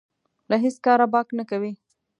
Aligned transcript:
له 0.49 0.55
هېڅ 0.63 0.75
کاره 0.85 1.05
باک 1.13 1.27
نه 1.37 1.43
کوي. 1.49 1.71